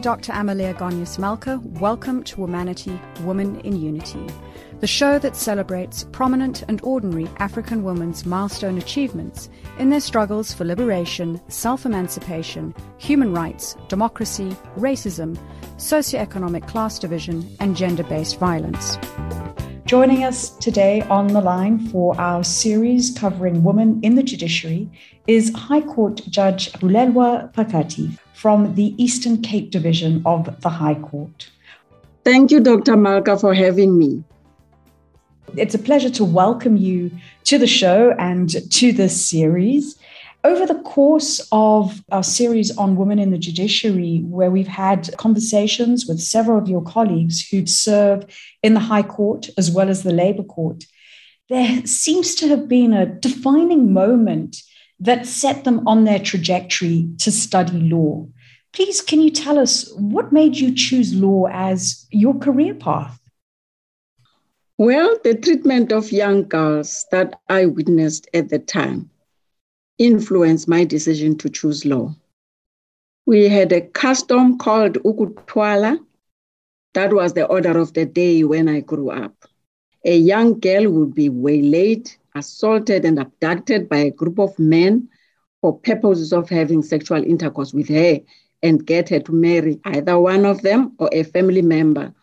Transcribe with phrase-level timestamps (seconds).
[0.00, 0.32] Dr.
[0.32, 1.60] Amalia Gonyas Malka.
[1.62, 4.26] Welcome to Womanity, Woman in Unity,
[4.80, 10.64] the show that celebrates prominent and ordinary African women's milestone achievements in their struggles for
[10.64, 15.38] liberation, self emancipation, human rights, democracy, racism,
[15.76, 18.96] socioeconomic class division, and gender based violence.
[19.84, 24.88] Joining us today on the line for our series covering women in the judiciary
[25.26, 31.50] is High Court Judge Bulelwa Pakati from the Eastern Cape Division of the High Court.
[32.24, 32.96] Thank you, Dr.
[32.96, 34.24] Malka, for having me.
[35.58, 37.10] It's a pleasure to welcome you
[37.44, 39.98] to the show and to this series.
[40.42, 46.06] Over the course of our series on women in the judiciary, where we've had conversations
[46.06, 48.24] with several of your colleagues who serve
[48.62, 50.84] in the High Court as well as the Labour Court,
[51.50, 54.62] there seems to have been a defining moment
[55.00, 58.26] that set them on their trajectory to study law.
[58.72, 63.18] Please, can you tell us what made you choose law as your career path?
[64.78, 69.10] Well, the treatment of young girls that I witnessed at the time
[69.98, 72.14] influenced my decision to choose law.
[73.26, 75.98] We had a custom called ukutwala.
[76.94, 79.34] That was the order of the day when I grew up.
[80.04, 85.08] A young girl would be waylaid, assaulted, and abducted by a group of men
[85.60, 88.20] for purposes of having sexual intercourse with her
[88.62, 92.14] and get her to marry either one of them or a family member.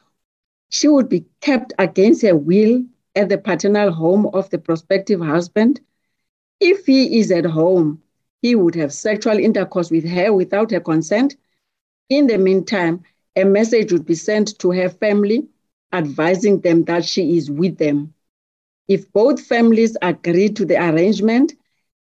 [0.69, 2.83] She would be kept against her will
[3.16, 5.81] at the paternal home of the prospective husband
[6.59, 8.02] if he is at home,
[8.41, 11.35] he would have sexual intercourse with her without her consent.
[12.09, 13.03] In the meantime,
[13.35, 15.47] a message would be sent to her family
[15.94, 18.13] advising them that she is with them.
[18.88, 21.54] If both families agreed to the arrangement,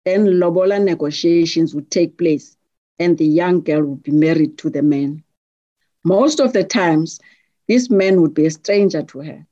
[0.04, 2.56] then lobola negotiations would take place
[2.98, 5.24] and the young girl would be married to the man.
[6.04, 7.20] Most of the times,
[7.66, 9.46] this man would be a stranger to her.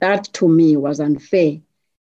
[0.00, 1.60] That to me was unfair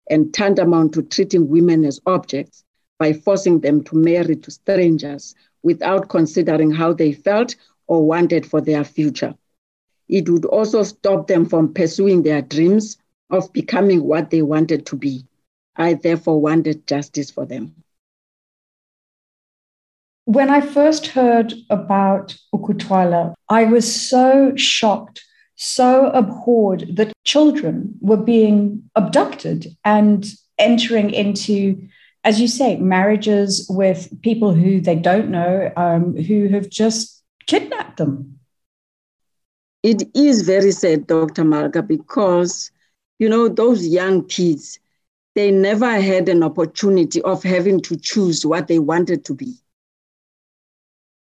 [0.09, 2.65] and tantamount to treating women as objects
[2.99, 7.56] by forcing them to marry to strangers without considering how they felt
[7.87, 9.34] or wanted for their future.
[10.09, 12.97] It would also stop them from pursuing their dreams
[13.31, 15.25] of becoming what they wanted to be.
[15.76, 17.75] I therefore wanted justice for them.
[20.25, 25.22] When I first heard about Ukutwala, I was so shocked
[25.56, 30.26] so abhorred that children were being abducted and
[30.59, 31.88] entering into,
[32.25, 37.97] as you say, marriages with people who they don't know, um, who have just kidnapped
[37.97, 38.38] them.
[39.82, 41.44] It is very sad, Dr.
[41.44, 42.70] Malka, because,
[43.19, 44.78] you know, those young kids,
[45.34, 49.54] they never had an opportunity of having to choose what they wanted to be.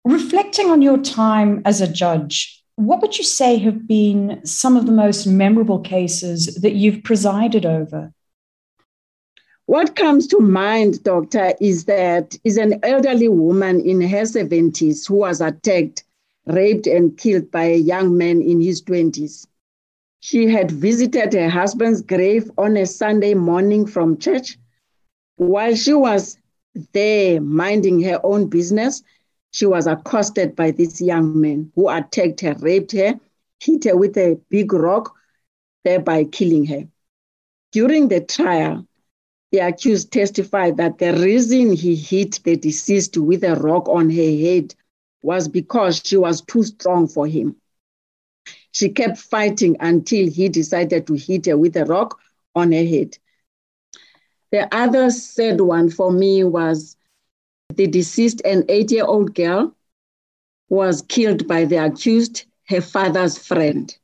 [0.05, 4.87] Reflecting on your time as a judge, what would you say have been some of
[4.87, 8.13] the most memorable cases that you've presided over?
[9.67, 15.15] What comes to mind, doctor, is that is an elderly woman in her 70s who
[15.15, 16.05] was attacked,
[16.47, 19.47] raped, and killed by a young man in his 20s.
[20.27, 24.59] She had visited her husband's grave on a Sunday morning from church.
[25.37, 26.39] While she was
[26.95, 29.03] there minding her own business,
[29.51, 33.21] she was accosted by this young man who attacked her, raped her,
[33.61, 35.15] hit her with a big rock,
[35.85, 36.89] thereby killing her.
[37.73, 38.87] During the trial,
[39.53, 44.37] the accused testified that the reason he hit the deceased with a rock on her
[44.47, 44.75] head
[45.21, 47.57] was because she was too strong for him.
[48.75, 52.19] She kept fighting until he decided to hit her with a rock
[52.55, 53.17] on her head.
[54.51, 56.97] The other sad one for me was
[57.75, 59.75] the deceased, an eight year old girl,
[60.69, 63.97] was killed by the accused, her father's friend.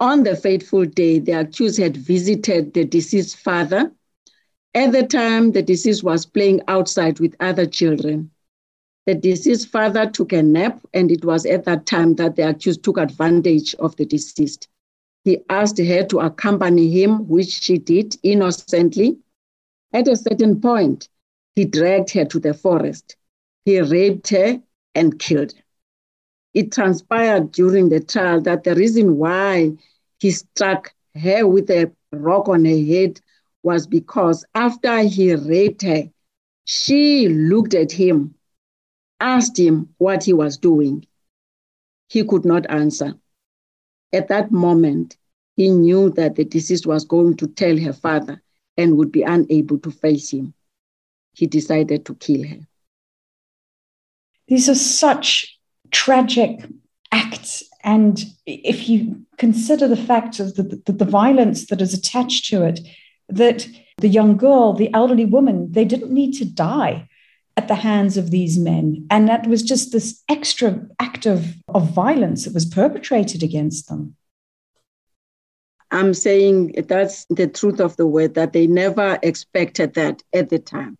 [0.00, 3.92] On the fateful day, the accused had visited the deceased father.
[4.74, 8.30] At the time, the deceased was playing outside with other children.
[9.06, 12.82] The deceased father took a nap, and it was at that time that the accused
[12.82, 14.68] took advantage of the deceased.
[15.24, 19.18] He asked her to accompany him, which she did innocently.
[19.92, 21.08] At a certain point,
[21.54, 23.16] he dragged her to the forest.
[23.64, 24.62] He raped her
[24.94, 25.62] and killed her.
[26.54, 29.72] It transpired during the trial that the reason why
[30.18, 33.20] he struck her with a rock on her head
[33.62, 36.04] was because after he raped her,
[36.64, 38.34] she looked at him,
[39.20, 41.06] asked him what he was doing.
[42.08, 43.14] He could not answer.
[44.12, 45.16] At that moment,
[45.56, 48.42] he knew that the deceased was going to tell her father
[48.76, 50.54] and would be unable to face him
[51.34, 52.60] he decided to kill her.
[54.48, 55.58] These are such
[55.90, 56.64] tragic
[57.12, 57.62] acts.
[57.82, 62.62] And if you consider the fact of the, the, the violence that is attached to
[62.64, 62.80] it,
[63.28, 63.68] that
[63.98, 67.08] the young girl, the elderly woman, they didn't need to die
[67.56, 69.06] at the hands of these men.
[69.10, 74.16] And that was just this extra act of, of violence that was perpetrated against them.
[75.90, 80.58] I'm saying that's the truth of the word, that they never expected that at the
[80.58, 80.98] time.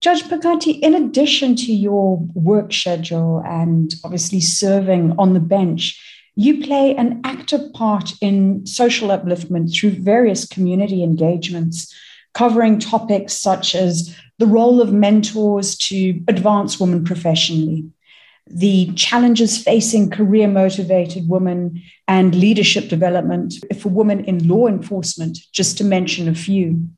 [0.00, 6.00] Judge Pakati, in addition to your work schedule and obviously serving on the bench,
[6.36, 11.92] you play an active part in social upliftment through various community engagements,
[12.34, 17.84] covering topics such as the role of mentors to advance women professionally,
[18.46, 25.76] the challenges facing career motivated women, and leadership development for women in law enforcement, just
[25.78, 26.88] to mention a few.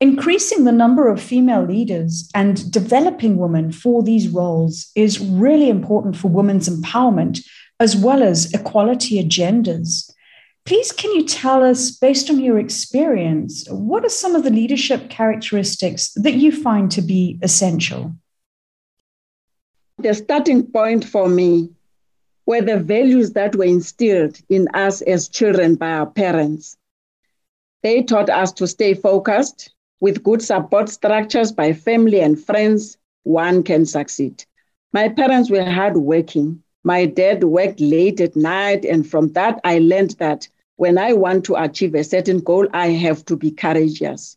[0.00, 6.16] Increasing the number of female leaders and developing women for these roles is really important
[6.16, 7.40] for women's empowerment
[7.80, 10.07] as well as equality agendas.
[10.68, 15.08] Please, can you tell us, based on your experience, what are some of the leadership
[15.08, 18.12] characteristics that you find to be essential?
[19.96, 21.70] The starting point for me
[22.44, 26.76] were the values that were instilled in us as children by our parents.
[27.82, 29.70] They taught us to stay focused.
[30.00, 34.44] With good support structures by family and friends, one can succeed.
[34.92, 36.62] My parents were hardworking.
[36.84, 40.46] My dad worked late at night, and from that, I learned that
[40.78, 44.36] when I want to achieve a certain goal, I have to be courageous.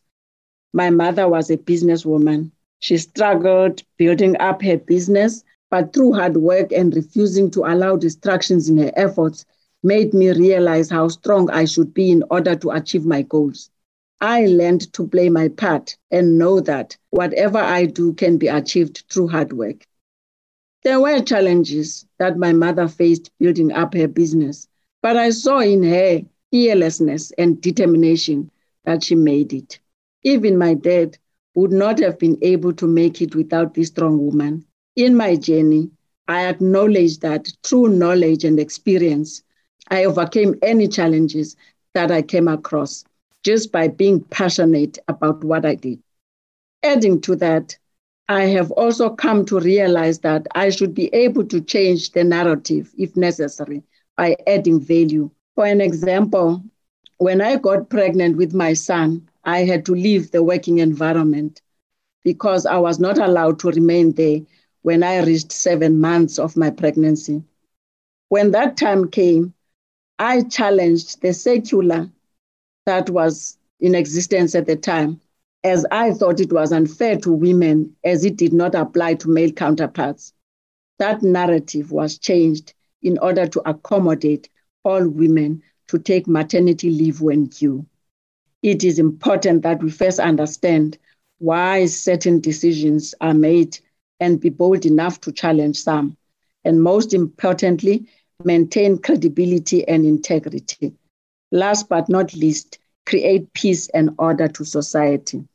[0.72, 2.50] My mother was a businesswoman.
[2.80, 8.68] She struggled building up her business, but through hard work and refusing to allow distractions
[8.68, 9.46] in her efforts,
[9.84, 13.70] made me realize how strong I should be in order to achieve my goals.
[14.20, 19.04] I learned to play my part and know that whatever I do can be achieved
[19.08, 19.86] through hard work.
[20.82, 24.66] There were challenges that my mother faced building up her business,
[25.02, 28.50] but I saw in her fearlessness and determination
[28.84, 29.80] that she made it.
[30.24, 31.18] Even my dad
[31.54, 34.64] would not have been able to make it without this strong woman.
[34.96, 35.90] In my journey,
[36.28, 39.42] I acknowledge that through knowledge and experience,
[39.90, 41.56] I overcame any challenges
[41.94, 43.04] that I came across
[43.42, 45.98] just by being passionate about what I did.
[46.82, 47.76] Adding to that,
[48.28, 52.92] I have also come to realize that I should be able to change the narrative
[52.96, 53.82] if necessary
[54.16, 55.30] by adding value.
[55.54, 56.62] For an example,
[57.18, 61.60] when I got pregnant with my son, I had to leave the working environment
[62.24, 64.40] because I was not allowed to remain there
[64.82, 67.42] when I reached seven months of my pregnancy.
[68.28, 69.54] When that time came,
[70.18, 72.10] I challenged the secular
[72.86, 75.20] that was in existence at the time
[75.64, 79.52] as I thought it was unfair to women as it did not apply to male
[79.52, 80.32] counterparts.
[80.98, 84.48] That narrative was changed in order to accommodate
[84.84, 87.86] all women to take maternity leave when due.
[88.62, 90.98] It is important that we first understand
[91.38, 93.78] why certain decisions are made
[94.20, 96.16] and be bold enough to challenge some.
[96.64, 98.06] And most importantly,
[98.44, 100.94] maintain credibility and integrity.
[101.50, 105.46] Last but not least, create peace and order to society.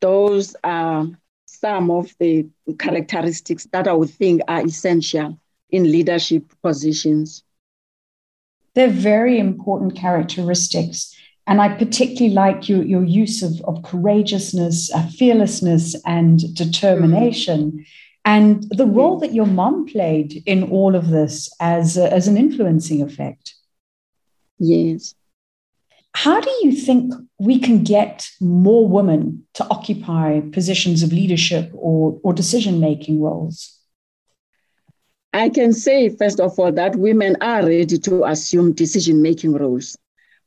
[0.00, 1.06] Those are
[1.46, 2.46] some of the
[2.78, 5.38] characteristics that I would think are essential
[5.70, 7.42] in leadership positions.
[8.74, 11.14] They're very important characteristics.
[11.46, 17.86] And I particularly like your, your use of, of courageousness, uh, fearlessness, and determination, mm.
[18.24, 22.36] and the role that your mom played in all of this as, a, as an
[22.36, 23.54] influencing effect.
[24.58, 25.14] Yes.
[26.14, 32.18] How do you think we can get more women to occupy positions of leadership or,
[32.24, 33.75] or decision making roles?
[35.36, 39.98] I can say, first of all, that women are ready to assume decision making roles,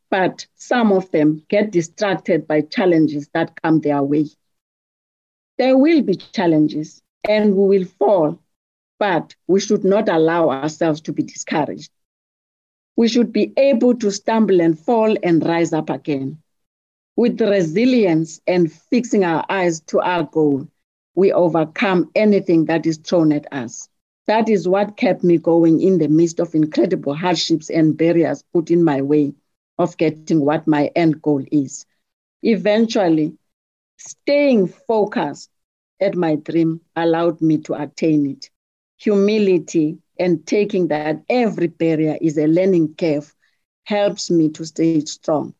[0.09, 4.27] but some of them get distracted by challenges that come their way.
[5.57, 8.39] There will be challenges and we will fall,
[8.99, 11.91] but we should not allow ourselves to be discouraged
[12.99, 16.37] we should be able to stumble and fall and rise up again.
[17.15, 20.67] With resilience and fixing our eyes to our goal,
[21.15, 23.87] we overcome anything that is thrown at us.
[24.29, 28.79] That is what kept me going in the midst of incredible hardships and barriers put
[28.81, 29.45] in my way
[29.89, 31.85] of getting what my end goal is.
[32.43, 33.37] Eventually,
[33.97, 35.51] staying focused
[36.01, 38.49] at my dream allowed me to attain it.
[38.99, 43.35] Humility and taking that every barrier is a learning curve
[43.85, 45.53] helps me to stay strong.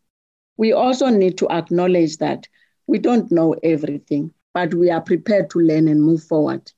[0.58, 2.48] We also need to acknowledge that
[2.88, 6.72] we don't know everything, but we are prepared to learn and move forward.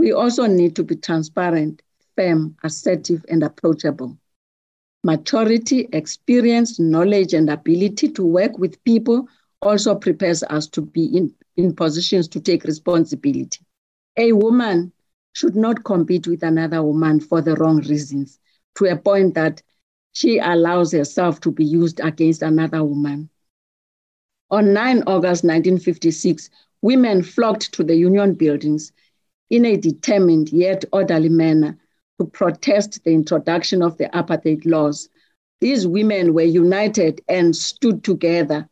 [0.00, 1.82] We also need to be transparent,
[2.16, 4.16] firm, assertive, and approachable.
[5.04, 9.28] Maturity, experience, knowledge, and ability to work with people
[9.60, 13.60] also prepares us to be in, in positions to take responsibility.
[14.16, 14.90] A woman
[15.34, 18.38] should not compete with another woman for the wrong reasons,
[18.76, 19.62] to a point that
[20.12, 23.28] she allows herself to be used against another woman.
[24.50, 26.48] On 9 August 1956,
[26.80, 28.92] women flocked to the Union buildings
[29.50, 31.76] in a determined yet orderly manner
[32.18, 35.08] to protest the introduction of the apartheid laws.
[35.60, 38.68] These women were united and stood together,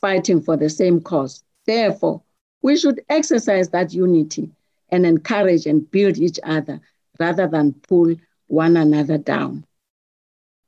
[0.00, 1.42] fighting for the same cause.
[1.66, 2.22] Therefore,
[2.62, 4.50] we should exercise that unity
[4.90, 6.80] and encourage and build each other
[7.18, 8.14] rather than pull
[8.48, 9.64] one another down.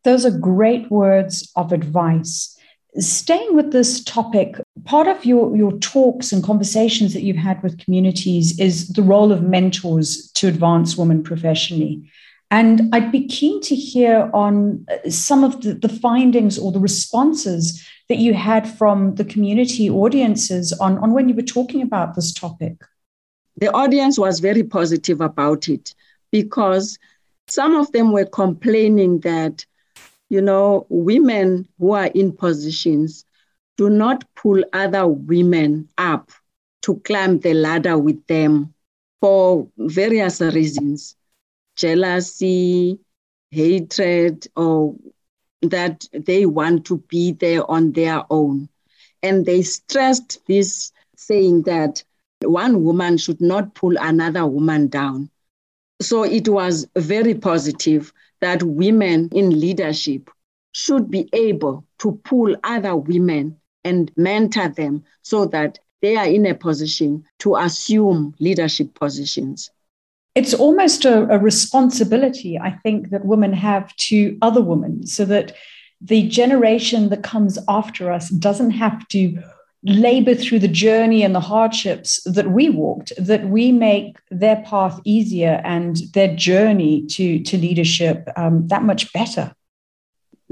[0.04, 2.56] Those are great words of advice.
[2.98, 7.78] Staying with this topic, part of your, your talks and conversations that you've had with
[7.78, 12.10] communities is the role of mentors to advance women professionally.
[12.50, 16.80] And I'd be keen to hear on uh, some of the, the findings or the
[16.80, 22.14] responses that you had from the community audiences on, on when you were talking about
[22.14, 22.74] this topic.
[23.56, 25.94] The audience was very positive about it
[26.30, 26.98] because
[27.48, 29.64] some of them were complaining that
[30.32, 33.26] you know, women who are in positions
[33.76, 36.30] do not pull other women up
[36.80, 38.72] to climb the ladder with them
[39.20, 41.16] for various reasons
[41.76, 42.98] jealousy,
[43.50, 44.96] hatred, or
[45.60, 48.70] that they want to be there on their own.
[49.22, 52.02] And they stressed this, saying that
[52.40, 55.28] one woman should not pull another woman down.
[56.00, 60.28] So it was very positive that women in leadership
[60.72, 66.44] should be able to pull other women and mentor them so that they are in
[66.46, 69.70] a position to assume leadership positions.
[70.34, 75.54] It's almost a, a, responsibility, I think, that women have to other women so that
[76.00, 79.40] the generation that comes after us doesn't have to
[79.84, 85.00] labor through the journey and the hardships that we walked, that we make their path
[85.04, 89.52] easier and their journey to, to leadership um, that much better.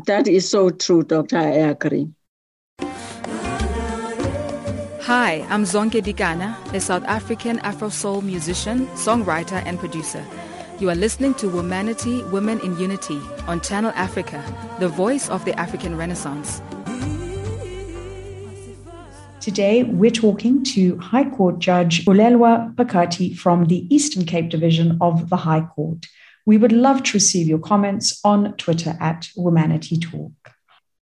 [0.06, 1.36] That is so true, Dr.
[1.36, 2.08] I agree.
[5.02, 10.24] Hi, I'm Zonke Dikana, a South African Afro soul musician, songwriter, and producer.
[10.78, 14.42] You are listening to Womanity, Women in Unity on Channel Africa,
[14.78, 16.62] the voice of the African Renaissance.
[19.40, 25.30] Today, we're talking to High Court Judge Bulelwa Pakati from the Eastern Cape Division of
[25.30, 26.04] the High Court.
[26.44, 30.32] We would love to receive your comments on Twitter at Womanity Talk.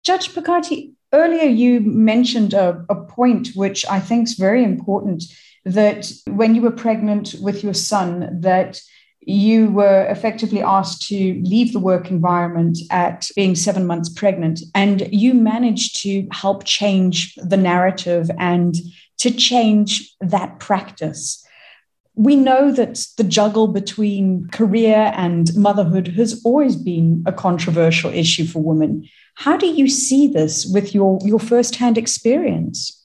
[0.04, 5.24] Judge Pakati, earlier you mentioned a, a point which I think is very important
[5.66, 8.80] that when you were pregnant with your son, that
[9.22, 15.08] you were effectively asked to leave the work environment at being seven months pregnant, and
[15.14, 18.76] you managed to help change the narrative and
[19.20, 21.46] to change that practice.
[22.16, 28.46] We know that the juggle between career and motherhood has always been a controversial issue
[28.46, 29.08] for women.
[29.36, 32.98] How do you see this with your, your firsthand experience?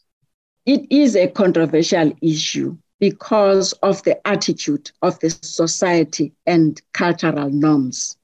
[0.64, 8.16] It is a controversial issue because of the attitude of the society and cultural norms.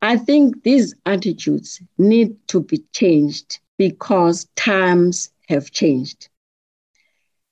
[0.00, 6.28] I think these attitudes need to be changed because times have changed.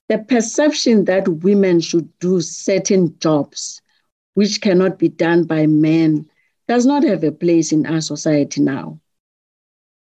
[0.09, 3.83] The perception that women should do certain jobs
[4.35, 6.29] which cannot be done by men
[6.69, 9.01] does not have a place in our society now.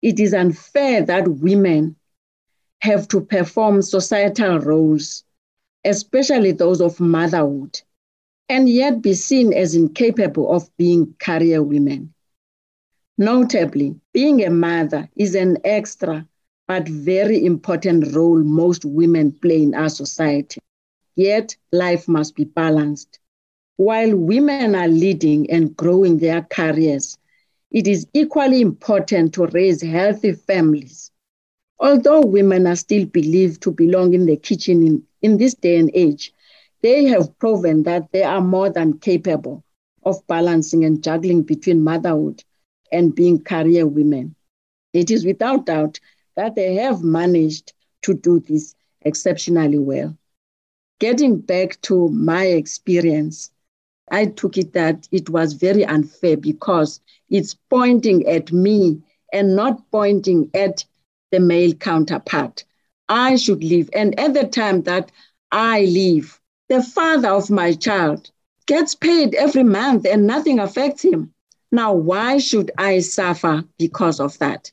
[0.01, 1.97] It is unfair that women
[2.81, 5.23] have to perform societal roles
[5.85, 7.81] especially those of motherhood,
[8.49, 12.13] and yet be seen as incapable of being career women.
[13.19, 16.27] Notably, being a mother is an extra
[16.67, 20.61] but very important role most women play in our society.
[21.17, 23.21] Yet, life must be balanced.
[23.77, 27.19] While women are leading and growing their careers,
[27.71, 31.12] it is equally important to raise healthy families.
[31.83, 35.91] Although women are still believed to belong in the kitchen in, in this day and
[35.95, 36.33] age,
[36.81, 39.65] they have proven that they are more than capable
[40.05, 42.45] of balancing and juggling between motherhood
[42.93, 44.37] and being career women.
[44.93, 45.99] It is without doubt
[46.37, 47.73] that they have managed
[48.03, 50.17] to do this exceptionally well.
[51.01, 53.51] Getting back to my experience,
[54.09, 59.91] I took it that it was very unfair because it's pointing at me and not
[59.91, 60.85] pointing at
[61.33, 62.65] the male counterpart.
[63.09, 63.91] I should leave.
[63.93, 65.11] And at the time that
[65.51, 68.31] I leave, the father of my child
[68.67, 71.35] gets paid every month and nothing affects him.
[71.73, 74.71] Now, why should I suffer because of that?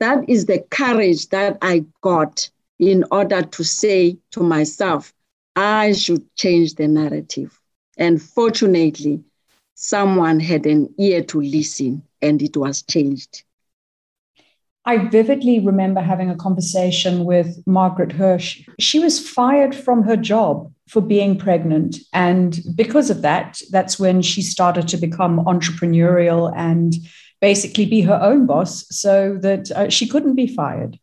[0.00, 5.14] That is the courage that I got in order to say to myself,
[5.54, 7.58] I should change the narrative.
[7.96, 9.22] And fortunately,
[9.74, 13.44] someone had an ear to listen and it was changed.
[14.84, 18.62] I vividly remember having a conversation with Margaret Hirsch.
[18.80, 21.98] She was fired from her job for being pregnant.
[22.12, 26.94] And because of that, that's when she started to become entrepreneurial and
[27.40, 30.98] basically be her own boss so that uh, she couldn't be fired.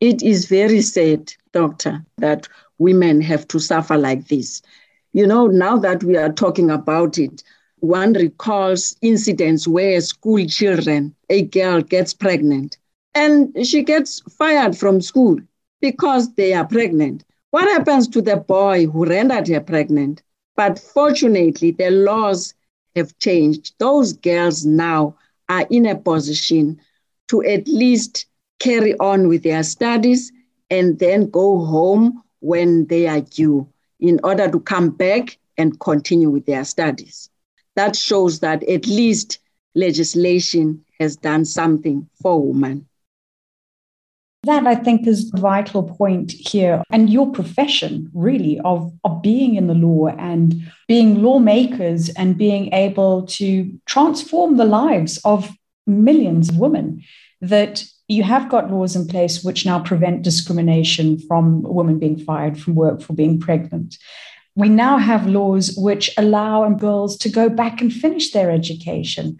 [0.00, 4.60] It is very sad, doctor, that women have to suffer like this.
[5.12, 7.44] You know, now that we are talking about it,
[7.84, 12.78] one recalls incidents where school children, a girl gets pregnant
[13.14, 15.38] and she gets fired from school
[15.80, 17.24] because they are pregnant.
[17.50, 20.22] What happens to the boy who rendered her pregnant?
[20.56, 22.54] But fortunately, the laws
[22.96, 23.74] have changed.
[23.78, 25.16] Those girls now
[25.48, 26.80] are in a position
[27.28, 28.26] to at least
[28.60, 30.32] carry on with their studies
[30.70, 33.68] and then go home when they are due
[34.00, 37.30] in order to come back and continue with their studies
[37.76, 39.38] that shows that at least
[39.74, 42.86] legislation has done something for women.
[44.44, 46.82] That I think is a vital point here.
[46.90, 52.72] And your profession, really, of, of being in the law and being lawmakers and being
[52.74, 55.50] able to transform the lives of
[55.86, 57.02] millions of women,
[57.40, 62.60] that you have got laws in place which now prevent discrimination from women being fired
[62.60, 63.96] from work for being pregnant
[64.56, 69.38] we now have laws which allow girls to go back and finish their education.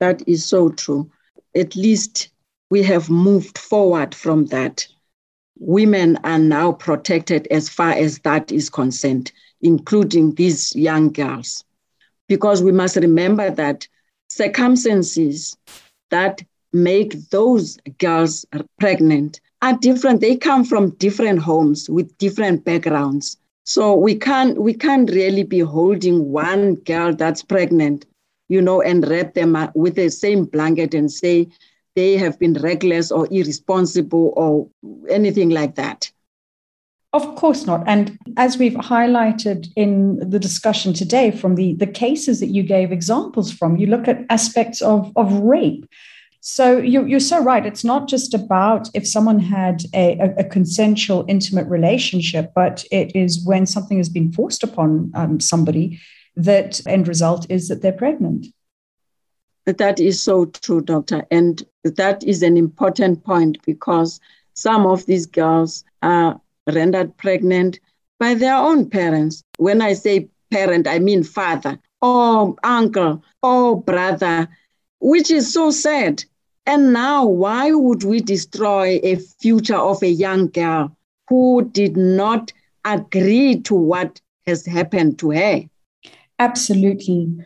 [0.00, 1.10] That is so true.
[1.56, 2.30] At least
[2.70, 4.86] we have moved forward from that.
[5.58, 11.64] Women are now protected as far as that is concerned, including these young girls.
[12.28, 13.86] Because we must remember that
[14.28, 15.56] circumstances
[16.10, 18.46] that make those girls
[18.80, 20.20] pregnant are different.
[20.20, 23.36] They come from different homes with different backgrounds.
[23.64, 28.06] So we can't we can't really be holding one girl that's pregnant,
[28.48, 31.48] you know, and wrap them with the same blanket and say
[31.94, 34.68] they have been reckless or irresponsible or
[35.08, 36.10] anything like that.
[37.12, 37.84] Of course not.
[37.86, 42.90] And as we've highlighted in the discussion today from the, the cases that you gave
[42.90, 45.84] examples from, you look at aspects of, of rape
[46.44, 47.64] so you're, you're so right.
[47.64, 53.14] It's not just about if someone had a, a, a consensual, intimate relationship, but it
[53.14, 56.00] is when something has been forced upon um, somebody
[56.34, 58.48] that end result is that they're pregnant.
[59.66, 61.24] That is so true, doctor.
[61.30, 64.18] And that is an important point because
[64.54, 67.78] some of these girls are rendered pregnant
[68.18, 69.44] by their own parents.
[69.58, 74.48] When I say parent, I mean father or uncle or brother,
[74.98, 76.24] which is so sad
[76.64, 80.96] and now, why would we destroy a future of a young girl
[81.28, 82.52] who did not
[82.84, 85.62] agree to what has happened to her?
[86.38, 87.36] Absolutely.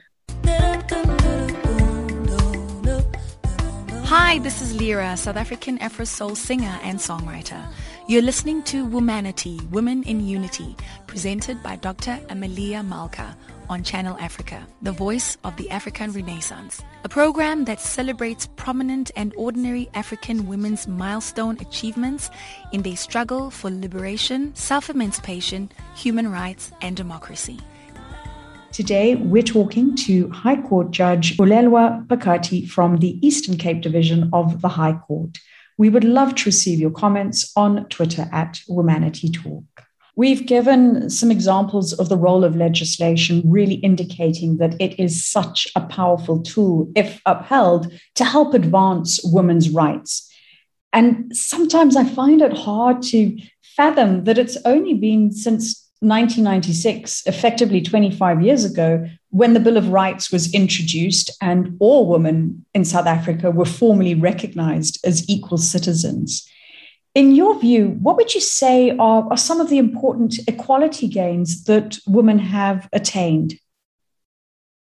[4.04, 7.66] Hi, this is Lira, South African Afro Soul singer and songwriter.
[8.08, 10.76] You're listening to Womanity, Women in Unity,
[11.08, 12.20] presented by Dr.
[12.28, 13.36] Amelia Malka
[13.68, 19.34] on Channel Africa, the voice of the African Renaissance, a program that celebrates prominent and
[19.36, 22.30] ordinary African women's milestone achievements
[22.72, 27.58] in their struggle for liberation, self-emancipation, human rights, and democracy.
[28.70, 34.62] Today, we're talking to High Court Judge Bulelwa Pakati from the Eastern Cape Division of
[34.62, 35.38] the High Court.
[35.78, 39.64] We would love to receive your comments on Twitter at Womanity Talk.
[40.16, 45.68] We've given some examples of the role of legislation, really indicating that it is such
[45.76, 50.32] a powerful tool, if upheld, to help advance women's rights.
[50.94, 53.36] And sometimes I find it hard to
[53.76, 59.90] fathom that it's only been since 1996, effectively 25 years ago, when the Bill of
[59.90, 66.48] Rights was introduced and all women in South Africa were formally recognized as equal citizens.
[67.14, 71.64] In your view, what would you say are, are some of the important equality gains
[71.64, 73.52] that women have attained?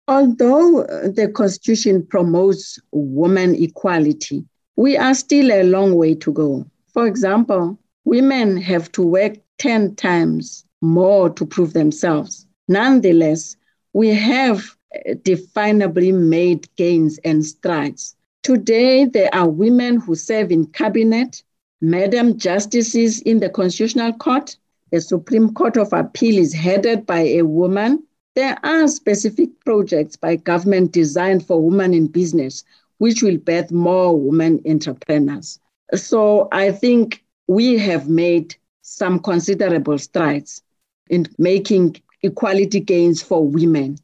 [0.07, 0.83] Although
[1.13, 4.45] the Constitution promotes women equality,
[4.77, 6.65] we are still a long way to go.
[6.93, 12.45] For example, women have to work 10 times more to prove themselves.
[12.69, 13.57] Nonetheless,
[13.97, 18.15] we have eh, definably made gains and strides.
[18.43, 21.41] Today, there are women who serve in cabinet,
[21.81, 24.55] Madam Justices in the Constitutional Court,
[24.91, 28.03] the Supreme Court of Appeal is headed by a woman.
[28.35, 32.63] There are specific projects by government designed for women in business,
[32.99, 35.59] which will birth more women entrepreneurs.
[35.95, 40.61] So I think we have made some considerable strides
[41.09, 43.97] in making equality gains for women.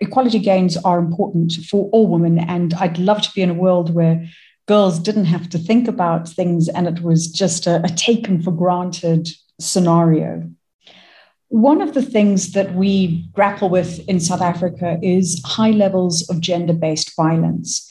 [0.00, 3.94] Equality gains are important for all women, and I'd love to be in a world
[3.94, 4.28] where
[4.68, 8.52] girls didn't have to think about things and it was just a, a taken for
[8.52, 9.26] granted
[9.58, 10.48] scenario.
[11.48, 16.40] One of the things that we grapple with in South Africa is high levels of
[16.40, 17.90] gender based violence.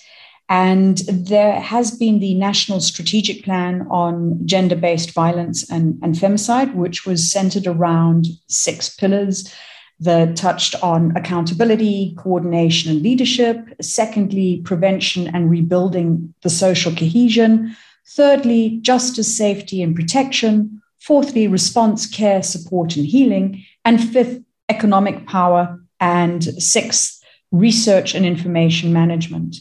[0.49, 6.73] And there has been the National Strategic Plan on Gender Based Violence and, and Femicide,
[6.73, 9.53] which was centered around six pillars
[9.99, 13.57] that touched on accountability, coordination, and leadership.
[13.81, 17.75] Secondly, prevention and rebuilding the social cohesion.
[18.07, 20.81] Thirdly, justice, safety, and protection.
[20.99, 23.65] Fourthly, response, care, support, and healing.
[23.83, 25.81] And fifth, economic power.
[25.99, 29.57] And sixth, research and information management.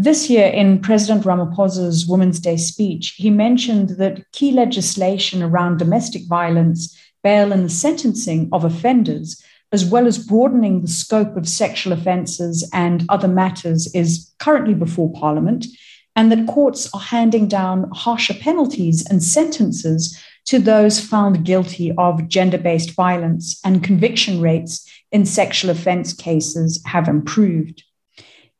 [0.00, 6.22] This year, in President Ramaphosa's Women's Day speech, he mentioned that key legislation around domestic
[6.28, 11.92] violence, bail, and the sentencing of offenders, as well as broadening the scope of sexual
[11.92, 15.66] offences and other matters, is currently before Parliament,
[16.14, 22.28] and that courts are handing down harsher penalties and sentences to those found guilty of
[22.28, 27.82] gender based violence, and conviction rates in sexual offence cases have improved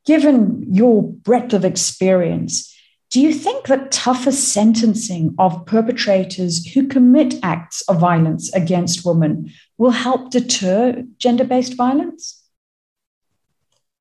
[0.05, 2.75] given your breadth of experience,
[3.09, 9.51] do you think that tougher sentencing of perpetrators who commit acts of violence against women
[9.79, 12.43] will help deter gender based violence?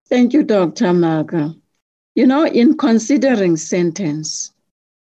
[0.09, 0.93] Thank you, Dr.
[0.93, 1.55] Malka.
[2.15, 4.53] You know, in considering sentence,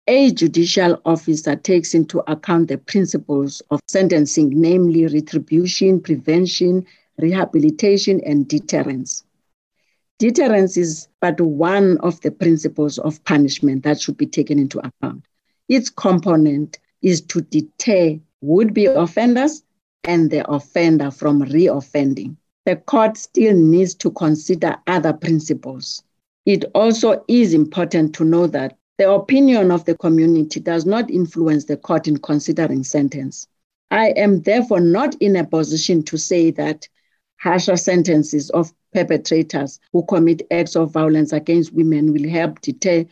[0.07, 6.85] a judicial officer takes into account the principles of sentencing, namely retribution, prevention,
[7.19, 9.25] rehabilitation, and deterrence.
[10.19, 15.25] Deterrence is but one of the principles of punishment that should be taken into account.
[15.69, 19.63] Its component is to deter would be offenders
[20.05, 22.37] and the offender from reoffending.
[22.65, 26.03] The court still needs to consider other principles.
[26.47, 31.65] It also is important to know that the opinion of the community does not influence
[31.65, 33.49] the court in considering sentence.
[33.91, 36.89] I am therefore not in a position to say that
[37.45, 43.05] harsher sentences of perpetrators who commit acts of violence against women will help deter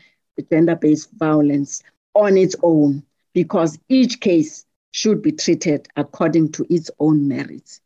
[0.51, 1.83] gender based violence
[2.15, 3.03] on its own
[3.35, 7.83] because each case should be treated according to its own merits.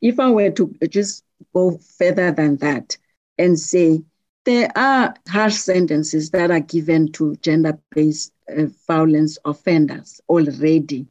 [0.00, 2.96] If I were to just go further than that
[3.36, 4.04] and say
[4.44, 11.08] there are harsh sentences that are given to gender based uh, violence offenders already.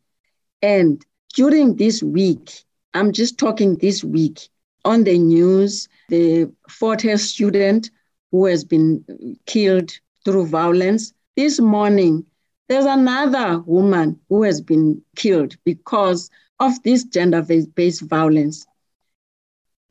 [0.61, 4.49] And during this week, I'm just talking this week
[4.85, 7.91] on the news, the Fort Hare student
[8.31, 9.03] who has been
[9.45, 9.91] killed
[10.25, 11.13] through violence.
[11.35, 12.25] This morning,
[12.67, 17.41] there's another woman who has been killed because of this gender
[17.75, 18.65] based violence.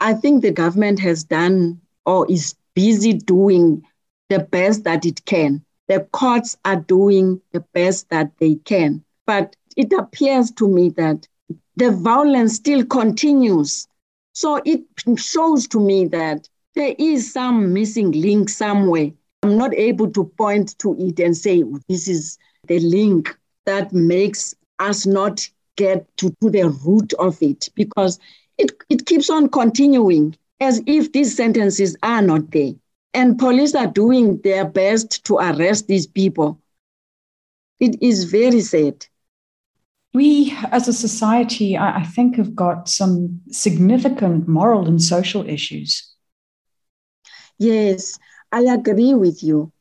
[0.01, 3.83] I think the government has done or is busy doing
[4.29, 5.65] the best that it can.
[5.89, 9.03] The courts are doing the best that they can.
[9.27, 11.27] But it appears to me that
[11.79, 13.87] the violence still continues.
[14.33, 14.81] So it
[15.17, 19.13] shows to me that there is some missing link somewhere.
[19.45, 22.37] I'm not able to point to it and say, oh, this is
[22.67, 28.19] the link that makes us not get to, to the root of it because
[28.59, 32.73] it, it keeps on continuing as if these sentences are not there.
[33.15, 36.61] And police are doing their best to arrest these people.
[37.79, 39.07] It is very sad
[40.15, 46.09] we as a society, I, I think, have got some significant moral and social issues.
[47.59, 48.19] Yes,
[48.53, 49.73] I agree with you.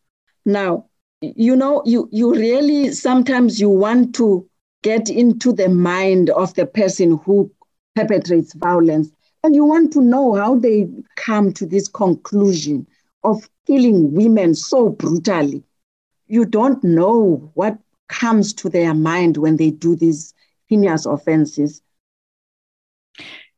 [0.45, 0.85] Now,
[1.21, 4.47] you know, you, you really sometimes you want to
[4.83, 7.51] get into the mind of the person who
[7.95, 9.09] perpetrates violence
[9.43, 12.85] and you want to know how they come to this conclusion
[13.23, 15.63] of killing women so brutally.
[16.27, 20.33] You don't know what comes to their mind when they do these
[20.67, 21.81] heinous offenses.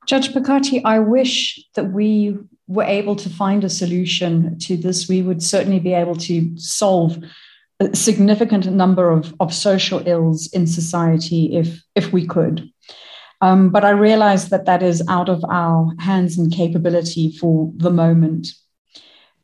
[0.06, 5.08] Judge Pakati, I wish that we were able to find a solution to this.
[5.08, 7.20] We would certainly be able to solve
[7.80, 12.70] a significant number of, of social ills in society if, if we could.
[13.42, 17.92] Um, but I realize that that is out of our hands and capability for the
[17.92, 18.48] moment.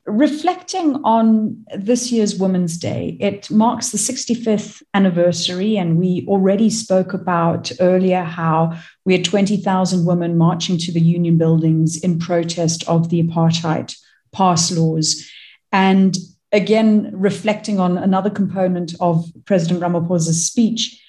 [0.06, 7.13] Reflecting on this year's Women's Day, it marks the 65th anniversary, and we already spoke
[7.13, 13.10] about earlier how we had 20,000 women marching to the union buildings in protest of
[13.10, 13.96] the apartheid
[14.32, 15.28] pass laws.
[15.72, 16.15] And
[16.52, 21.02] again, reflecting on another component of President Ramaphosa's speech,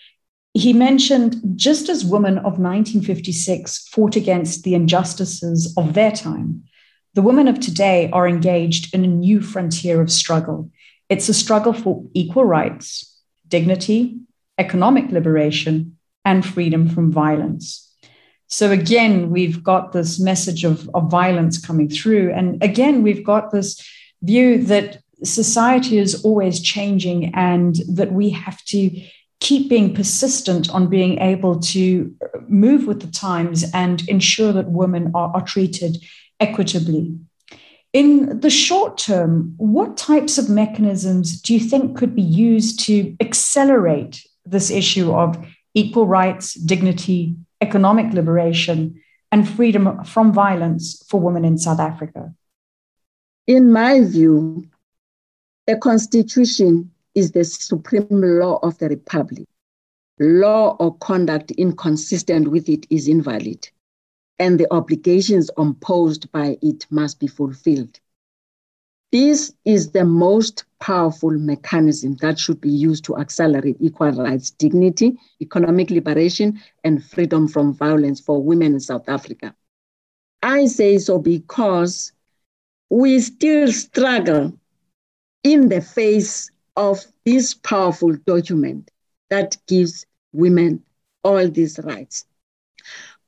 [0.54, 6.64] he mentioned just as women of 1956 fought against the injustices of their time,
[7.16, 10.70] the women of today are engaged in a new frontier of struggle.
[11.08, 14.18] It's a struggle for equal rights, dignity,
[14.58, 17.90] economic liberation, and freedom from violence.
[18.48, 22.34] So, again, we've got this message of, of violence coming through.
[22.34, 23.82] And again, we've got this
[24.20, 28.90] view that society is always changing and that we have to
[29.40, 32.14] keep being persistent on being able to
[32.46, 35.96] move with the times and ensure that women are, are treated
[36.40, 37.18] equitably.
[37.92, 43.16] In the short term, what types of mechanisms do you think could be used to
[43.20, 45.38] accelerate this issue of
[45.74, 49.00] equal rights, dignity, economic liberation,
[49.32, 52.34] and freedom from violence for women in South Africa?
[53.46, 54.66] In my view,
[55.66, 59.46] the Constitution is the supreme law of the Republic.
[60.18, 63.68] Law or conduct inconsistent with it is invalid
[64.38, 68.00] and the obligations imposed by it must be fulfilled.
[69.12, 75.16] This is the most powerful mechanism that should be used to accelerate equal rights, dignity,
[75.40, 79.54] economic liberation, and freedom from violence for women in South Africa.
[80.42, 82.12] I say so because
[82.90, 84.52] we still struggle
[85.42, 88.90] in the face of this powerful document
[89.30, 90.82] that gives women
[91.24, 92.26] all these rights.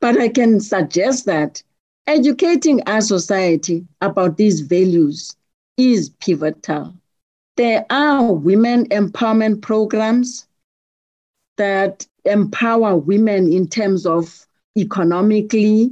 [0.00, 1.62] But I can suggest that
[2.06, 5.36] educating our society about these values
[5.76, 6.94] is pivotal.
[7.56, 10.46] There are women empowerment programs
[11.56, 15.90] that empower women in terms of economically.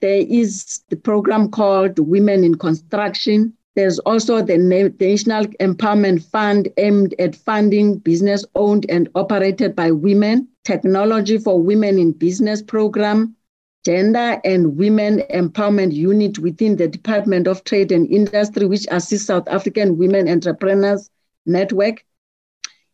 [0.00, 3.54] There is the program called Women in Construction.
[3.74, 10.48] There's also the National Empowerment Fund aimed at funding business owned and operated by women,
[10.64, 13.34] Technology for Women in Business program,
[13.84, 19.48] Gender and Women Empowerment Unit within the Department of Trade and Industry, which assists South
[19.48, 21.08] African Women Entrepreneurs
[21.44, 22.04] Network.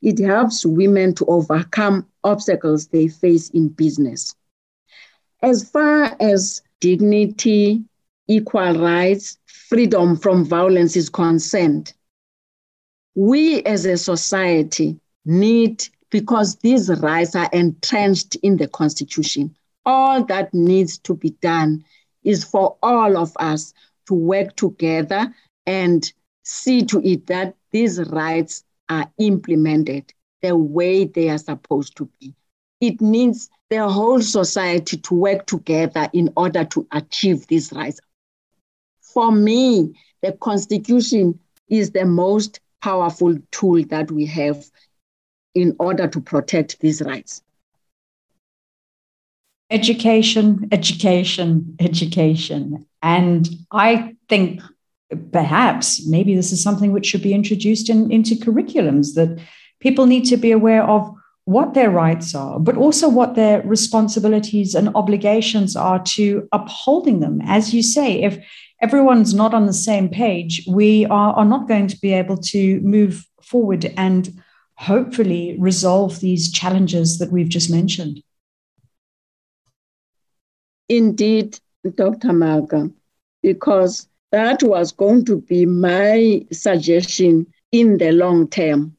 [0.03, 4.35] It helps women to overcome obstacles they face in business.
[5.43, 7.85] As far as dignity,
[8.29, 11.93] equal rights, freedom from violence is concerned,
[13.15, 20.53] we as a society need, because these rights are entrenched in the Constitution, all that
[20.55, 21.85] needs to be done
[22.25, 23.73] is for all of us
[24.07, 25.35] to work together
[25.67, 26.13] and
[26.45, 32.35] see to it that these rights are implemented the way they are supposed to be.
[32.81, 38.01] It needs the whole society to work together in order to achieve these rights.
[39.01, 44.65] For me, the Constitution is the most powerful tool that we have
[45.55, 47.43] in order to protect these rights
[49.73, 52.87] education, education, education.
[53.03, 54.61] And I think
[55.33, 59.39] perhaps maybe this is something which should be introduced in, into curriculums that
[59.81, 61.13] people need to be aware of
[61.45, 67.41] what their rights are, but also what their responsibilities and obligations are to upholding them.
[67.45, 68.39] As you say, if
[68.81, 72.81] everyone's not on the same page, we are, are not going to be able to
[72.83, 74.41] move forward and
[74.77, 78.23] hopefully resolve these challenges that we've just mentioned.
[80.93, 81.59] Indeed,
[81.95, 82.35] Dr.
[82.35, 82.91] Malka,
[83.43, 88.95] because that was going to be my suggestion in the long term.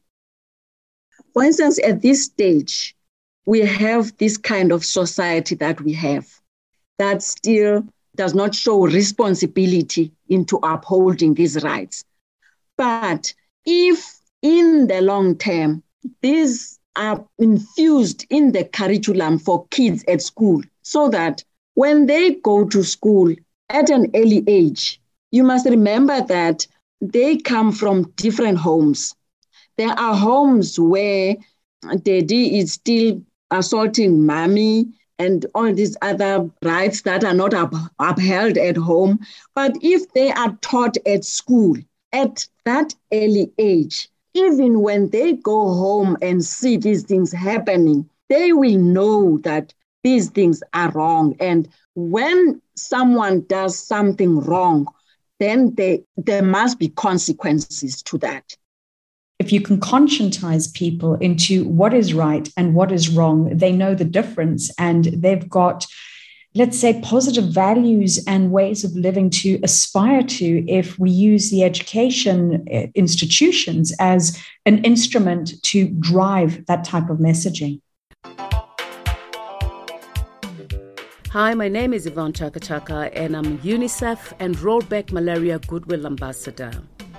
[1.34, 2.96] For instance, at this stage,
[3.46, 6.28] we have this kind of society that we have
[6.98, 12.06] that still does not show responsibility into upholding these rights.
[12.76, 13.32] But
[13.68, 15.84] if in the long term,
[16.22, 21.44] these are infused in the curriculum for kids at school so that
[21.76, 23.34] when they go to school
[23.70, 26.68] at an early age, you must remember that
[27.02, 29.16] they come from different homes.
[29.78, 31.36] There are homes where
[32.04, 34.88] daddy is still assaulting mommy
[35.20, 39.20] and all these other rights that are not up, upheld at home.
[39.56, 41.78] But if they are taught at school
[42.12, 48.54] at that early age, even when they go home and see these things happening, they
[48.54, 51.36] will know that these things are wrong.
[51.40, 54.88] And when someone does something wrong,
[55.40, 58.56] then they, there must be consequences to that.
[59.40, 63.96] If you can conscientize people into what is right and what is wrong, they know
[63.96, 65.86] the difference and they've got
[66.56, 71.64] let's say, positive values and ways of living to aspire to if we use the
[71.64, 77.82] education uh, institutions as an instrument to drive that type of messaging.
[81.34, 86.72] Hi, my name is Yvonne Chaka Chaka, and I'm UNICEF and Rollback Malaria Goodwill Ambassador.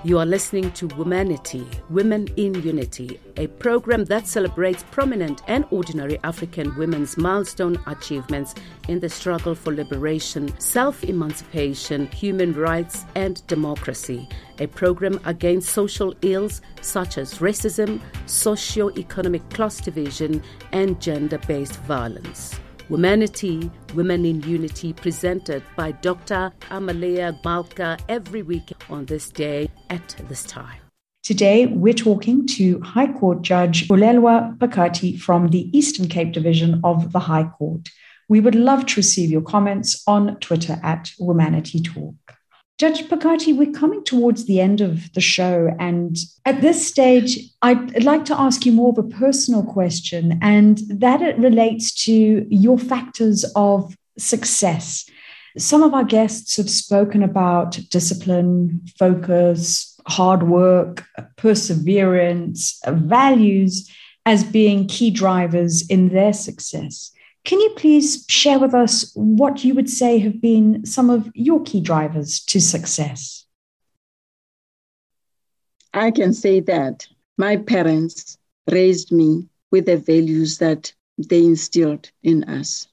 [0.05, 6.21] You are listening to Womanity, Women in Unity, a program that celebrates prominent and ordinary
[6.23, 8.55] African women's milestone achievements
[8.87, 14.29] in the struggle for liberation, self emancipation, human rights, and democracy.
[14.61, 21.81] A program against social ills such as racism, socio economic class division, and gender based
[21.81, 22.61] violence.
[22.91, 26.53] Womanity, Women in Unity, presented by Dr.
[26.71, 30.79] Amalia Malka every week on this day at this time.
[31.23, 37.13] Today, we're talking to High Court Judge Bulelwa Pakati from the Eastern Cape Division of
[37.13, 37.89] the High Court.
[38.29, 42.15] We would love to receive your comments on Twitter at Womanity Talk.
[42.77, 45.71] Judge Pakati, we're coming towards the end of the show.
[45.79, 50.79] And at this stage, I'd like to ask you more of a personal question, and
[50.89, 55.09] that it relates to your factors of success.
[55.57, 61.05] Some of our guests have spoken about discipline, focus, hard work,
[61.37, 63.89] perseverance, values
[64.27, 67.13] as being key drivers in their success.
[67.45, 71.63] Can you please share with us what you would say have been some of your
[71.63, 73.45] key drivers to success?
[75.93, 78.39] I can say that my parents
[78.71, 82.89] raised me with the values that they instilled in us.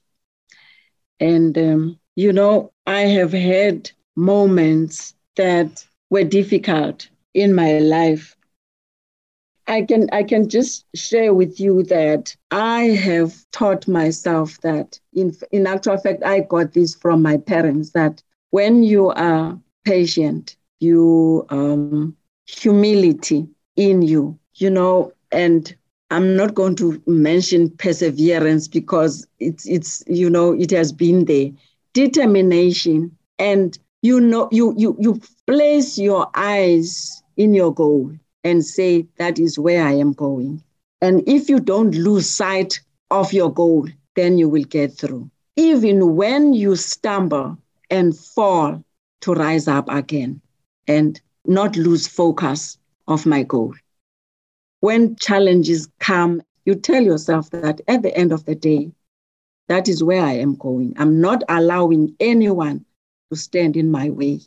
[1.18, 8.36] And, um, you know, I have had moments that were difficult in my life
[9.66, 15.32] I can I can just share with you that I have taught myself that in
[15.50, 21.46] in actual fact I got this from my parents that when you are patient, you
[21.50, 25.74] um, humility in you, you know, and
[26.10, 31.50] I'm not going to mention perseverance because it's it's you know it has been there,
[31.94, 38.12] determination, and you know you you you place your eyes in your goal
[38.44, 40.62] and say, That is where I am going.
[41.00, 45.30] And if you don't lose sight of your goal, then you will get through.
[45.56, 47.58] Even when you stumble
[47.90, 48.82] and fall,
[49.22, 50.40] to rise up again
[50.86, 52.76] and not lose focus
[53.08, 53.74] of my goal.
[54.80, 58.92] When challenges come, you tell yourself that at the end of the day,
[59.68, 60.94] that is where I am going.
[60.98, 62.84] I'm not allowing anyone
[63.30, 64.40] to stand in my way,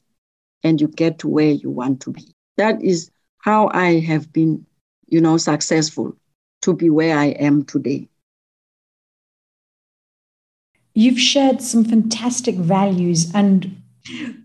[0.63, 2.33] and you get to where you want to be.
[2.57, 3.11] That is
[3.45, 4.65] how I have been,
[5.05, 6.17] you know, successful
[6.63, 8.09] to be where I am today.
[10.95, 13.31] You've shared some fantastic values.
[13.35, 13.83] And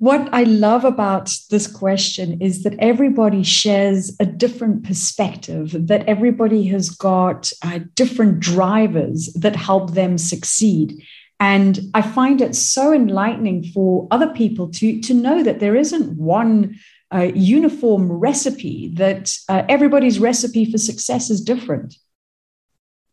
[0.01, 6.67] what I love about this question is that everybody shares a different perspective, that everybody
[6.67, 11.03] has got uh, different drivers that help them succeed.
[11.39, 16.19] And I find it so enlightening for other people to, to know that there isn't
[16.19, 16.77] one
[17.12, 21.96] a uniform recipe, that uh, everybody's recipe for success is different?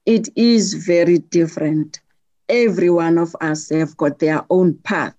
[0.06, 2.00] It is very different.
[2.48, 5.16] Every one of us have got their own path.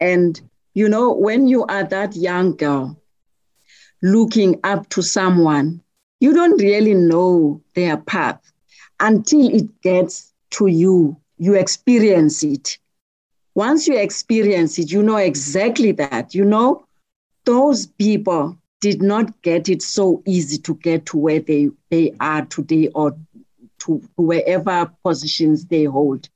[0.00, 0.40] And,
[0.74, 3.00] you know, when you are that young girl
[4.02, 5.80] looking up to someone,
[6.20, 8.40] you don't really know their path
[8.98, 11.16] until it gets to you.
[11.38, 12.78] You experience it.
[13.54, 16.34] Once you experience it, you know exactly that.
[16.34, 16.86] You know
[17.44, 22.44] those people did not get it so easy to get to where they, they are
[22.46, 23.16] today or
[23.80, 26.28] to wherever positions they hold.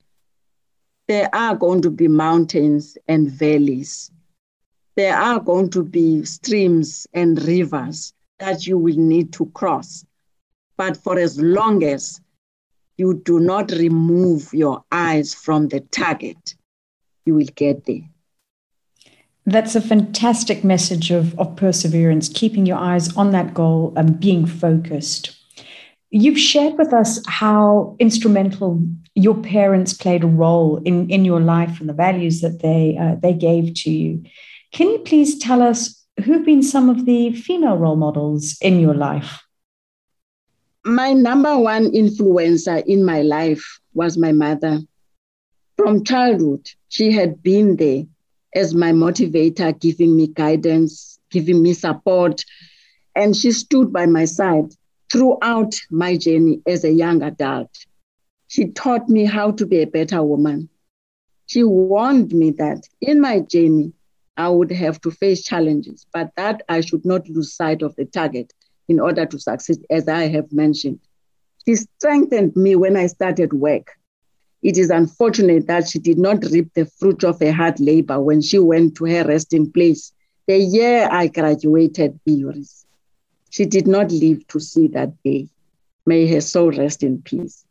[1.08, 4.10] There are going to be mountains and valleys.
[4.96, 10.04] There are going to be streams and rivers that you will need to cross.
[10.76, 12.20] But for as long as
[12.96, 16.54] you do not remove your eyes from the target,
[17.26, 18.08] you will get there.
[19.46, 24.46] That's a fantastic message of, of perseverance, keeping your eyes on that goal and being
[24.46, 25.36] focused.
[26.10, 28.80] You've shared with us how instrumental
[29.14, 33.16] your parents played a role in, in your life and the values that they, uh,
[33.16, 34.24] they gave to you.
[34.72, 38.94] Can you please tell us who've been some of the female role models in your
[38.94, 39.42] life?
[40.86, 44.80] My number one influencer in my life was my mother.
[45.76, 48.04] From childhood, she had been there
[48.54, 52.44] as my motivator, giving me guidance, giving me support.
[53.14, 54.72] And she stood by my side
[55.12, 57.70] throughout my journey as a young adult.
[58.48, 60.68] She taught me how to be a better woman.
[61.46, 63.92] She warned me that in my journey,
[64.36, 68.04] I would have to face challenges, but that I should not lose sight of the
[68.04, 68.52] target
[68.88, 71.00] in order to succeed, as I have mentioned.
[71.64, 73.92] She strengthened me when I started work.
[74.64, 78.40] It is unfortunate that she did not reap the fruit of her hard labor when
[78.40, 80.12] she went to her resting place
[80.46, 82.84] the year I graduated B.Iuris.
[83.50, 85.48] She did not live to see that day.
[86.06, 87.64] May her soul rest in peace.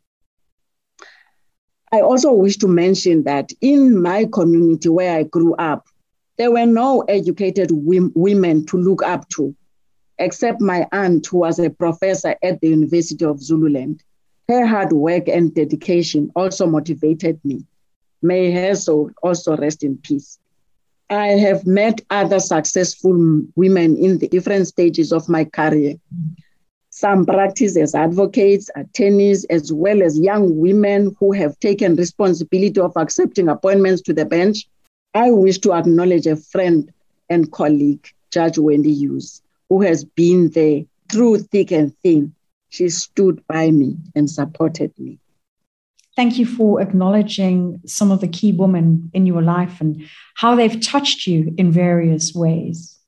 [1.92, 5.86] I also wish to mention that in my community where I grew up,
[6.36, 9.54] there were no educated women to look up to,
[10.18, 14.02] except my aunt, who was a professor at the University of Zululand.
[14.48, 17.64] Her hard work and dedication also motivated me.
[18.22, 20.38] May her soul also rest in peace.
[21.10, 25.94] I have met other successful women in the different stages of my career.
[26.90, 32.96] Some practice as advocates, attorneys, as well as young women who have taken responsibility of
[32.96, 34.68] accepting appointments to the bench.
[35.14, 36.92] I wish to acknowledge a friend
[37.28, 42.34] and colleague, Judge Wendy Hughes, who has been there through thick and thin.
[42.74, 45.20] She stood by me and supported me.
[46.16, 50.04] Thank you for acknowledging some of the key women in your life and
[50.34, 52.98] how they've touched you in various ways.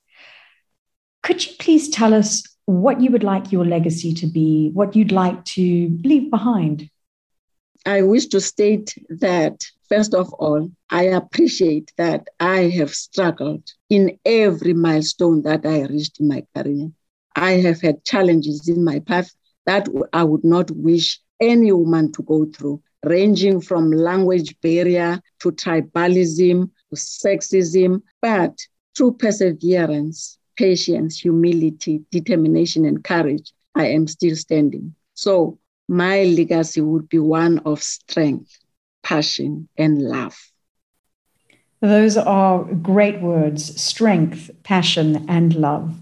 [1.24, 5.10] Could you please tell us what you would like your legacy to be, what you'd
[5.10, 6.88] like to leave behind.
[7.84, 14.16] I wish to state that, first of all, I appreciate that I have struggled in
[14.24, 16.92] every milestone that I reached in my career.
[17.34, 19.32] I have had challenges in my path
[19.66, 25.52] that I would not wish any woman to go through, ranging from language barrier to
[25.52, 28.02] tribalism to sexism.
[28.22, 28.58] But
[28.96, 34.94] through perseverance, patience, humility, determination, and courage, I am still standing.
[35.14, 35.58] So
[35.88, 38.58] my legacy would be one of strength,
[39.02, 40.36] passion, and love.
[41.80, 45.94] Those are great words strength, passion, and love.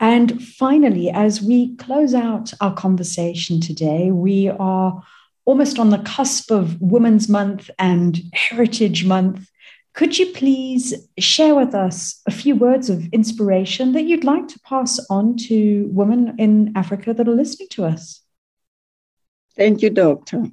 [0.00, 5.02] And finally, as we close out our conversation today, we are
[5.44, 9.50] almost on the cusp of Women's Month and Heritage Month.
[9.92, 14.60] Could you please share with us a few words of inspiration that you'd like to
[14.60, 18.22] pass on to women in Africa that are listening to us?
[19.54, 20.44] Thank you, Doctor.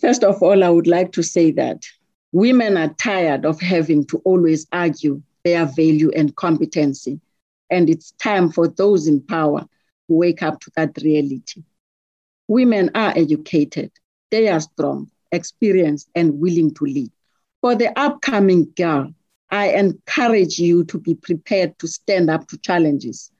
[0.00, 1.84] First of all, I would like to say that
[2.32, 7.20] women are tired of having to always argue their value and competency.
[7.70, 9.66] And it's time for those in power to
[10.08, 11.64] wake up to that reality.
[12.48, 13.90] Women are educated,
[14.30, 17.10] they are strong, experienced, and willing to lead.
[17.60, 19.12] For the upcoming girl,
[19.50, 23.30] I encourage you to be prepared to stand up to challenges,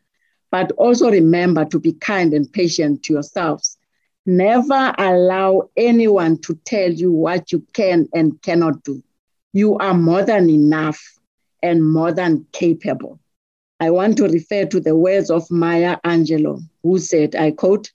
[0.51, 3.79] but also remember to be kind and patient to yourselves.
[4.25, 9.03] Never allow anyone to tell you what you can and cannot do.
[9.53, 11.01] You are more than enough
[11.63, 13.21] and more than capable.
[13.79, 17.93] I want to refer to the words of Maya Angelou, who said, I quote,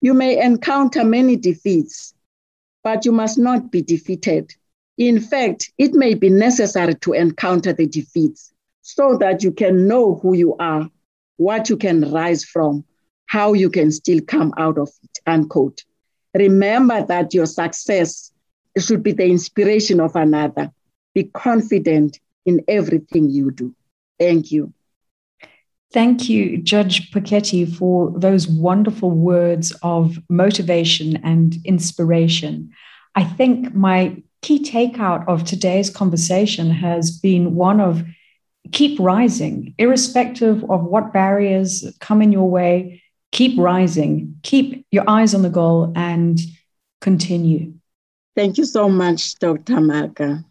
[0.00, 2.12] You may encounter many defeats,
[2.82, 4.52] but you must not be defeated.
[4.98, 8.52] In fact, it may be necessary to encounter the defeats
[8.82, 10.90] so that you can know who you are,
[11.36, 12.84] what you can rise from,
[13.26, 15.18] how you can still come out of it.
[15.26, 15.84] Unquote.
[16.34, 18.32] Remember that your success
[18.78, 20.72] should be the inspiration of another.
[21.14, 23.74] Be confident in everything you do.
[24.18, 24.72] Thank you.
[25.92, 32.70] Thank you, Judge Pakati, for those wonderful words of motivation and inspiration.
[33.14, 38.04] I think my key takeout of today's conversation has been one of
[38.72, 45.34] keep rising, irrespective of what barriers come in your way, keep rising, keep your eyes
[45.34, 46.40] on the goal, and
[47.00, 47.74] continue.
[48.34, 49.80] Thank you so much, Dr.
[49.80, 50.44] Malka.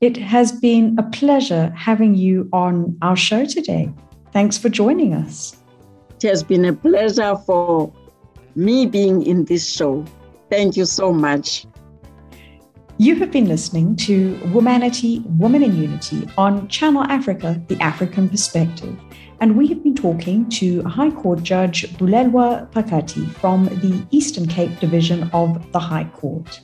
[0.00, 3.92] It has been a pleasure having you on our show today.
[4.32, 5.58] Thanks for joining us.
[6.16, 7.92] It has been a pleasure for
[8.54, 10.04] me being in this show.
[10.48, 11.66] Thank you so much.
[12.96, 18.96] You have been listening to Womanity, Women in Unity on Channel Africa, the African Perspective.
[19.40, 24.78] And we have been talking to High Court Judge Bulelwa Pakati from the Eastern Cape
[24.80, 26.60] Division of the High Court.